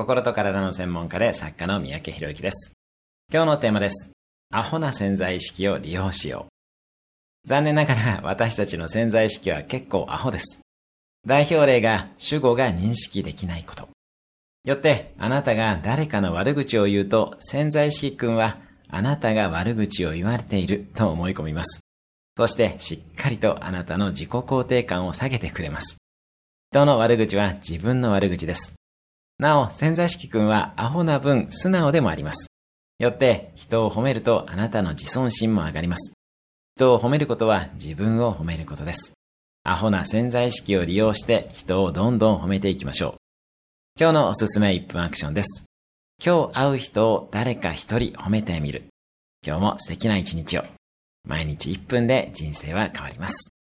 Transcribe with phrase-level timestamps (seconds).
[0.00, 2.72] 心と体の専門家で作家の三宅博之です。
[3.30, 4.12] 今日のテーマです。
[4.50, 7.46] アホな潜在意識を利用しよう。
[7.46, 10.60] 残念ながら私たちの潜在意識は結構アホです。
[11.26, 13.90] 代表例が主語が認識できないこと。
[14.64, 18.56] よって、あなたが誰かの悪口を言うと、潜在意識君は、
[18.88, 21.80] あなたが悪口を言われていると思い込みます。
[22.38, 25.98] そして、しっかりとあなたの自己肯定感を下げてくれます。
[26.72, 28.79] 人の悪口は自分の悪口です。
[29.40, 32.48] なお、潜在意識君はアホな分素直でもあります。
[32.98, 36.12] よって、人を褒めるとあなたの自尊心も上がります。
[36.76, 39.14] 人を褒めることは自分を褒めることです。
[39.64, 43.14] アホな潜在意識を利用して人をどんどん褒めていきましょう。
[43.98, 45.64] 今日のおすすめ1分アクションです。
[46.22, 48.84] 今日会う人を誰か一人褒めてみる。
[49.46, 50.64] 今日も素敵な一日を。
[51.26, 53.54] 毎日1分で人生は変わります。